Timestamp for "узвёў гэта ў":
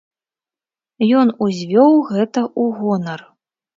1.47-2.63